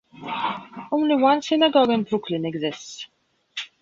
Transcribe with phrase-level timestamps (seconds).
[0.91, 3.05] Only one synagogue in Brooklyn exists.